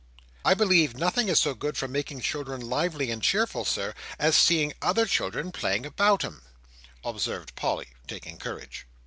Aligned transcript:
"I 0.43 0.55
believe 0.55 0.97
nothing 0.97 1.27
is 1.29 1.39
so 1.39 1.53
good 1.53 1.77
for 1.77 1.87
making 1.87 2.21
children 2.21 2.59
lively 2.59 3.11
and 3.11 3.21
cheerful, 3.21 3.65
Sir, 3.65 3.93
as 4.17 4.35
seeing 4.35 4.73
other 4.81 5.05
children 5.05 5.51
playing 5.51 5.85
about 5.85 6.25
'em," 6.25 6.41
observed 7.03 7.53
Polly, 7.53 7.89
taking 8.07 8.39
courage. 8.39 8.87